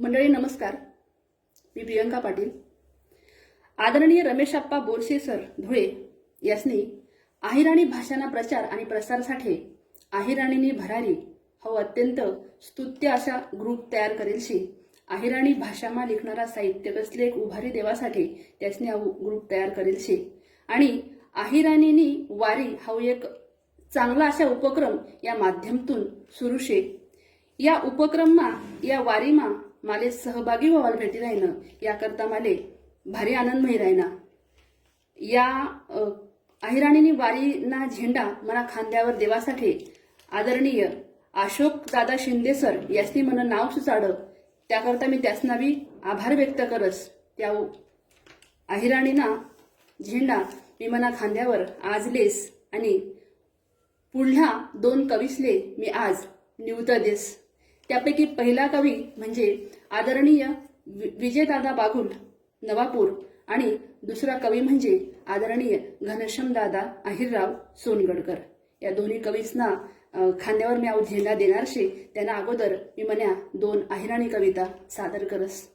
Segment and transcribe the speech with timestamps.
[0.00, 0.76] मंडळी नमस्कार.
[1.76, 2.50] मी प्रियंका पाटील.
[3.78, 6.80] आदरणीय रमेश आप्पा बोरसे सर धुळे यासनी
[7.42, 9.76] आहिराणी भाषाना प्रचार आणि प्रसारासाठी
[10.12, 11.12] आहिराणीनी भरारी
[11.62, 12.20] हो अत्यंत
[12.62, 14.58] स्तुत्य असा ग्रुप तयार करेल अहिराणी
[15.08, 18.26] आहिराणी भाषामा लिखणारा साहित्य कसले एक उभारी देवासाठी
[18.60, 21.00] त्यासनी हा ग्रुप तयार करेल शे आणि
[21.34, 23.24] आहिराणीनी वारी हा एक
[23.94, 26.96] चांगला असा उपक्रम या माध्यमातून सुरू शे.
[27.58, 28.50] या उपक्रममा
[28.84, 32.54] या वारीमा माले सहभागी व्हायला भेटी राहिनं याकरता माले
[33.06, 34.08] भारी आनंदमयी राहिना.
[35.18, 35.46] या
[36.62, 39.72] अहिराणीनी वारीना झेंडा मला खांद्यावर देवासाठी
[40.32, 40.86] आदरणीय
[41.34, 44.04] अशोक दादा शिंदे सर यासनी मन नाव सुचाड.
[44.70, 47.08] त्याकरता मी त्यासना बी आभार व्यक्त करस.
[47.38, 47.50] त्या
[48.68, 49.34] अहिराणीना
[50.00, 50.36] झेंडा
[50.80, 52.98] मी मना खांद्यावर आजलेस आणि
[54.14, 56.24] पुढल्या दोन कवीसले मी आज
[56.58, 57.36] निवत देस.
[57.88, 59.46] त्यापैकी पहिला कवी म्हणजे
[59.90, 60.46] आदरणीय
[60.86, 62.08] वि- विजयदादा बागुल
[62.62, 63.12] नवापूर
[63.48, 68.34] आणि दुसरा कवी म्हणजे आदरणीय घनश्यामदादा अहिरराव सोनगडकर.
[68.82, 69.66] या दोन्ही कवीसना
[70.40, 75.68] खांद्यावर मी आव झेंडा देणार शे त्यांना अगोदर मी म्हण्या दोन अहिराणी कविता सादर करस.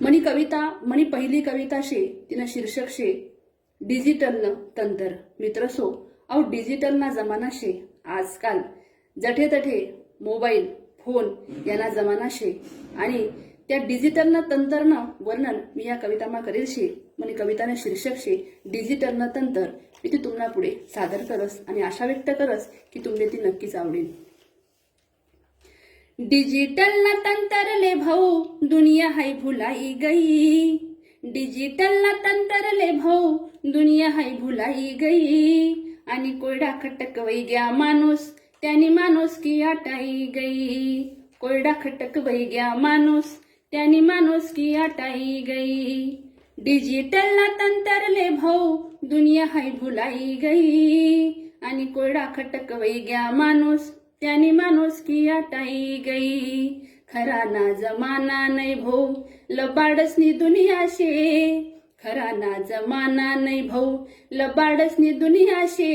[0.00, 3.38] म्हणी कविता म्हणी पहिली कविता शे तिनं शीर्षक शे
[3.80, 5.08] डिजिटलनं तंत्र.
[5.40, 8.58] मित्रसो अहो डिजिटलना जमाना शे आजकाल
[9.22, 11.34] जठे तठे मोबाईल फोन
[11.66, 12.52] यांना जमाना शे
[12.96, 13.28] आणि
[13.68, 19.60] त्या डिजिटलनं तंत्रनं वर्णन मी या कवितामा करेल शे म्हणजे कवितानं शीर्षक शे डिजिटलनं तंत्र.
[20.04, 24.06] मी ती तुम्हाला पुढे सादर करस आणि आशा व्यक्त करस की तुमले ती नक्कीच आवडेल.
[26.18, 30.76] डिजिटल ना तंत्रले भाऊ दुनिया हाय भुलाई गई.
[31.24, 35.74] डिजिटल ना तंत्रले भाऊ दुनिया हाय भुलाई गई.
[36.06, 38.30] आणि कोयडा खटक वै गया माणूस
[38.62, 41.02] त्यानी माणूस की आटाई गई.
[41.40, 43.24] कोयडा खटक वै गया माणूस.
[43.72, 46.10] त्यानी माणूस की आटाई गई.
[46.58, 51.32] डिजिटल ना तंत्रले भाऊ दुनिया हाय भुलाई गई.
[51.62, 53.94] आणि कोयडा खटक वै गया माणूस.
[54.20, 56.68] त्यानी माणूस की आटाई गई.
[57.12, 59.14] खरा ना जमाना नाही भाऊ
[59.50, 61.71] लबाडसनी दुनिया शे
[62.04, 63.96] खरा ना जमाना नाही भाऊ
[64.32, 65.90] लबाडसनी दुनिया शे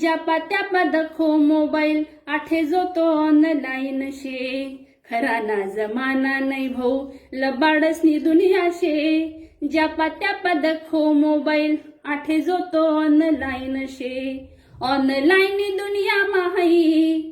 [0.00, 4.64] ज्यापा त्यापा दखो मोबाईल आठे जो तो ऑनलाईन शे
[5.10, 8.94] खरा ना जमाना नाही भाऊ लबाडसनी दुनिया शे
[9.72, 14.14] ज्यापा त्यापा दखो मोबाईल आठे जो तो ऑनलाईन शे
[14.82, 17.22] ऑनलाईन दुनिया माहाई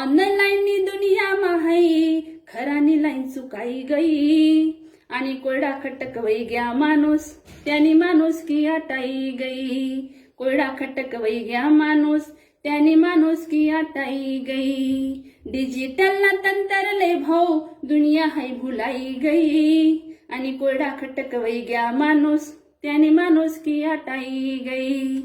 [0.00, 4.70] ऑनलाईन दुनिया माहाई खरानी लाईन चुकाई गई.
[5.10, 7.36] आणि कोरडा खटक वै गया माणूस.
[7.64, 10.00] त्यानी माणूस की आटाई गई.
[10.36, 12.26] कोरडा खटक वै गया माणूस.
[12.62, 15.14] त्यानी माणूस की आटाई गई.
[15.46, 19.96] डिजिटल ना तंतरले भाऊ दुनिया हाय भुलाई गई.
[20.30, 25.16] आणि कोरडा खटक वै गया माणूस त्यानी माणूस की आटाई गई.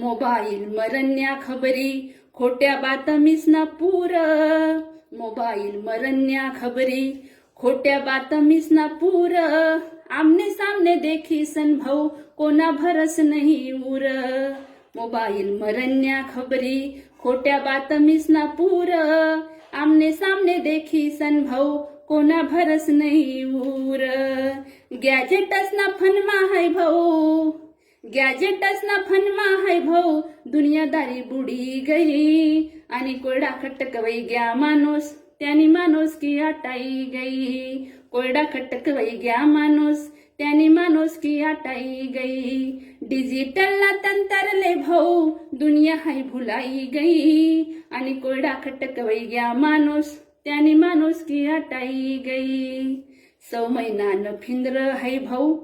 [0.00, 4.10] मोबाईल मरण्या खबरी खोट्या बातमीस ना पूर.
[5.18, 9.34] मोबाईल मरण्या खबरी खोट्या बातमीस ना पूर.
[10.10, 14.06] आमने सामने देखी सन भाऊ कोणा भरस नाही उर
[14.96, 18.90] मोबाईल मरण्या खबरी खोट्या बातमीस ना पूर.
[19.72, 21.76] आमने सामने देखी सन भाऊ
[22.08, 24.06] कोणा भरस नाही उर
[25.02, 27.50] गॅजेटस ना फनमा हाय भाऊ.
[28.04, 30.20] गॅजेटस ना फनमा हाय भाऊ.
[30.46, 32.62] दुनियादारी बुडी गई.
[32.90, 35.19] आणि कोरडा खटक ग्या गया माणूस.
[35.40, 37.76] त्यानी माणूस की आटाई गई.
[38.12, 40.10] कोयडा खटक वै गया माणूस.
[40.38, 42.72] त्यानी माणूस की आटाई गई.
[43.02, 47.64] डिजिटल तंतरले भाऊ दुनिया हाय भुलाई गई.
[47.90, 50.20] आणि कोयडा खटक वै गया माणूस.
[50.44, 52.94] त्यानी माणूस की आटाई गई.
[53.50, 55.58] सौ महिनानं फिंद्र हाय भाऊ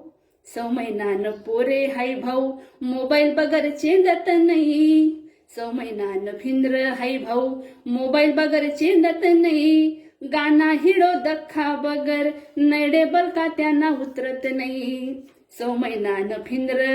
[0.54, 2.52] सौ महिनानं पोरे हाय भाऊ.
[2.82, 5.25] मोबाईल बगर चेंदत नाही.
[5.50, 7.62] सौ महिना न फिंद्र हाय भाऊ.
[7.86, 9.96] मोबाईल बगर चेंदत नाही.
[10.24, 12.30] गाना हिडो दख्खा बगर.
[12.58, 15.14] नडे बलका त्यांना उतरत नाही.
[15.58, 16.32] सौ महिना न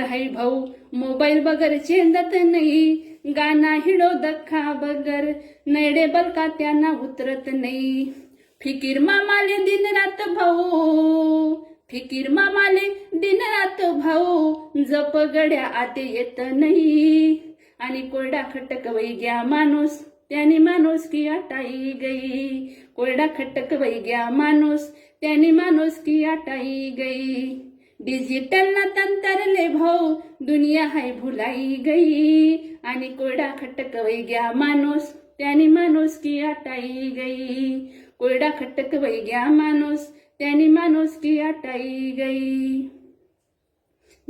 [0.09, 0.65] हाय भाऊ.
[0.93, 2.95] मोबाईल बगर चेंदत नाही.
[3.27, 5.33] गाना हिडो दख्खा बगर.
[5.67, 8.13] नडे बलका त्यांना उतरत नाही.
[8.61, 11.55] फिकीर मामाले दिन रात भाऊ.
[11.91, 14.53] फिकीर मामाले दिन रात भाऊ.
[14.77, 17.39] जप गड्या आते येत नाही.
[17.81, 20.05] आणि कोरडा खटक वै माणूस.
[20.29, 22.67] त्याने माणूस की आटाई गई.
[22.95, 24.01] कोरडा खटक वै
[24.31, 24.95] माणूस.
[25.21, 27.59] त्याने माणूस की आटाई गई.
[27.99, 32.57] डिजिटल ना तंतरले भाऊ दुनिया हाय भुलाई गई.
[32.83, 37.79] आणि कोरडा खटक वै गया माणूस त्याने माणूस की आटाई गई.
[38.19, 40.07] कोरडा खटक वै गया माणूस
[40.39, 42.81] त्यानी माणूस की आटाई गई.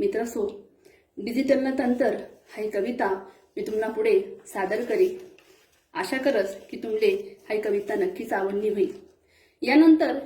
[0.00, 0.70] मित्र सो
[1.18, 2.14] डिजिटलनं तंतर
[2.56, 5.18] हाय कविता मी तुम्हाला पुढे सादर करी
[5.94, 8.98] आशा करस की तुमले हाय कविता नक्कीच आवडली होईल.
[9.62, 10.20] यानंतर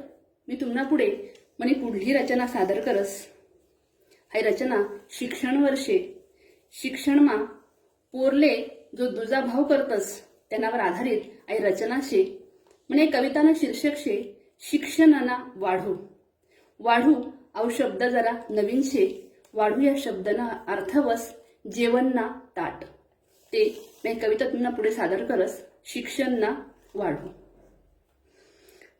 [0.49, 1.17] मी तुम्हाला पुढे
[1.59, 3.27] म्हणे पुढली रचना सादर करस.
[4.35, 6.29] हाय रचना शिक्षण वर्षे.
[6.73, 7.37] शिक्षणमा
[8.13, 10.21] पोरले जो दुजा भाव करतस
[10.51, 12.49] त्यानावर आधारित आई रचना शे.
[12.89, 15.97] म्हणे कवितानं शीर्षक शे शिक्षणाना वाढू.
[16.79, 17.15] वाढू
[17.55, 19.33] आव शब्द जरा नवीन शे.
[19.55, 21.35] वाढू या शब्दना अर्थवस
[21.75, 22.96] जेवणना ताट.
[23.57, 23.65] ते
[24.05, 26.51] मी कविता तुम्हाला पुढे सादर करस शिक्षण ना
[26.95, 27.29] वाढू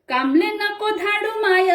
[0.09, 1.69] कामले नको धाडू माय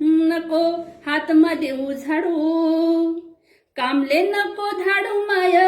[0.00, 0.62] नको
[1.06, 3.12] हातमा देऊ झाडू
[3.76, 5.60] कामले नको धाडू माय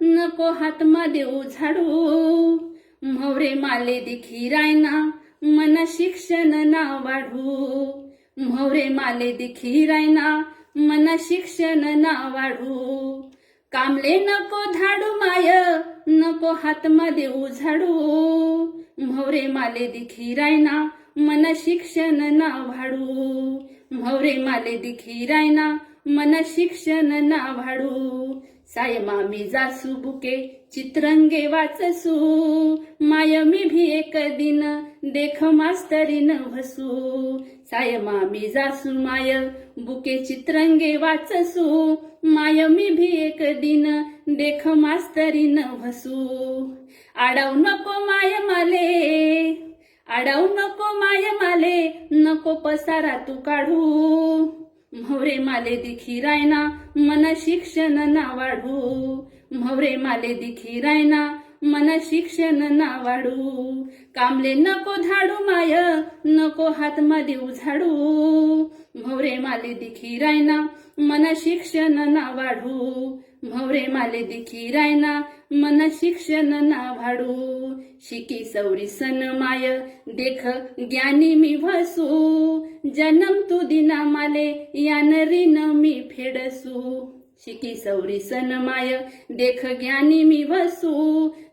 [0.00, 1.86] नको हातमा देऊ झाडू
[3.02, 5.10] म्हवरे माले दिखी रायना
[5.42, 7.86] मन शिक्षण ना वाढू.
[8.38, 10.42] म्हवरे माले दिखी रायना
[10.76, 13.30] मन शिक्षण ना वाढू.
[13.72, 15.52] कामले नको धाडू माय
[16.08, 17.94] नको हातमा देऊ झाडू
[18.98, 23.58] म्हवरे माले दिखी रायना मन शिक्षण ना वाढू.
[23.92, 28.40] म्हवरे माले दिखी रायना मन शिक्षण ना वाढू.
[28.66, 32.14] साय मामी जासू बुके चित्रंगे वाचसू
[33.00, 34.60] माय मी भी एक दिन
[35.04, 37.38] देख मास्तरीन हसू.
[37.70, 39.38] साय मामी जासू माय
[39.78, 43.86] बुके चित्रंगे वाचसू माय मी भी एक दिन
[44.28, 46.16] देख मास्तरीन हसू.
[47.16, 49.50] आडाव नको माय माले
[50.08, 53.80] आडाव नको माय माले नको पसारा तू काढू.
[54.94, 59.28] म्हवरे माले दिखी रायना मन शिक्षण ना वाढू.
[59.52, 61.22] म्हवरे माले दिखी रायना
[61.64, 63.84] मन शिक्षण ना वाढू
[64.14, 65.74] कामले नको धाडू माय
[66.26, 67.90] नको हातमा देऊ झाडू
[68.96, 70.60] म्हवरे माले दिखी रायना
[70.98, 73.08] मन शिक्षण ना वाढू
[73.44, 75.18] म्हवरे माले दिखी रायना
[75.52, 77.74] मन शिक्षण ना वाढू
[78.08, 79.68] शिकी सौरी सन माय
[80.16, 80.46] देख
[80.80, 82.08] ज्ञानी मी भसू
[82.96, 87.17] जन्म तू दिना माले यान रीन मी फेडसू.
[87.44, 88.88] शिकी सौरी सन माय
[89.32, 90.92] देख ज्ञानी मी वसू.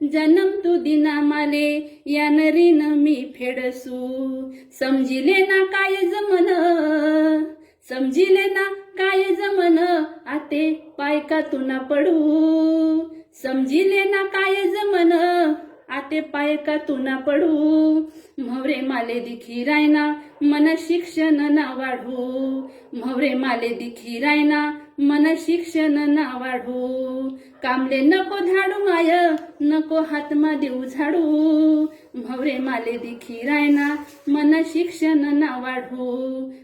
[0.03, 1.67] जन्म तू दिना माले
[2.07, 3.99] या नरीन मी फेडसू.
[4.79, 6.47] समजिले ना काय जमन
[7.89, 8.63] समजिले ना
[8.97, 9.77] काय जमन
[10.27, 12.17] आते पाय का तुना पडू.
[13.43, 15.11] समजिले ना काय जमन
[15.89, 17.49] आते पाय का तुना पडू.
[18.39, 22.17] म्हवरे माले दिखी रायना मन शिक्षण ना वाढू.
[22.93, 27.29] म्हवरे माले दिखी रायना मन शिक्षण ना वाढू.
[27.63, 31.21] कामले नको झाडू माय नको हातमा देऊ झाडू
[32.15, 33.95] म्हवरे माले दिखी रायना
[34.27, 36.09] मन शिक्षण ना वाढू.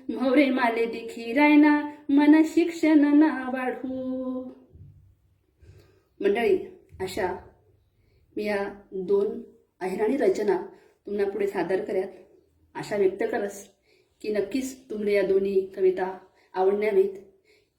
[0.09, 1.79] म्हवरे माले दिखी रायना
[2.09, 4.41] मन शिक्षण ना वाढू.
[6.21, 6.57] मंडळी
[7.01, 7.27] अशा
[8.38, 9.42] मी या दोन
[9.80, 10.57] अहिराणी रचना
[11.06, 12.07] तुम्हाला पुढे सादर करत
[12.75, 13.68] आशा व्यक्त करस
[14.22, 16.18] की नक्कीच तुमले या दोन्ही कविता
[16.54, 17.10] आवडण्यावीत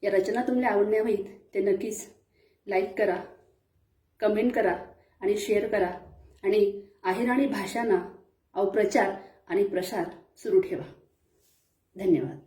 [0.03, 2.09] या रचना तुमले आवडण्यावीत ते नक्कीच
[2.67, 3.23] लाईक करा
[4.19, 4.77] कमेंट करा
[5.21, 5.91] आणि शेअर करा.
[6.43, 8.15] आणि अहिराणी भाषांना
[8.53, 9.11] अवप्रचार
[9.47, 10.05] आणि प्रसार
[10.37, 10.83] सुरू ठेवा.
[11.95, 12.39] धन्यवाद.